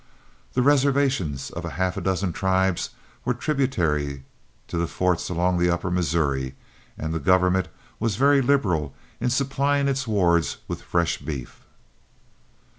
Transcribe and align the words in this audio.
The 0.53 0.63
reservations 0.63 1.51
of 1.51 1.63
half 1.63 1.95
a 1.95 2.01
dozen 2.01 2.33
tribes 2.33 2.89
were 3.23 3.35
tributary 3.35 4.23
to 4.67 4.77
the 4.79 4.87
forts 4.87 5.29
along 5.29 5.59
the 5.59 5.69
upper 5.69 5.91
Missouri, 5.91 6.55
and 6.97 7.13
the 7.13 7.19
government 7.19 7.67
was 7.99 8.15
very 8.15 8.41
liberal 8.41 8.95
in 9.19 9.29
supplying 9.29 9.87
its 9.87 10.07
wards 10.07 10.57
with 10.67 10.81
fresh 10.81 11.19
beef. 11.19 11.61